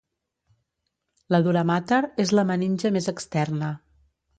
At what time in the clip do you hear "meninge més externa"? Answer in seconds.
2.55-3.77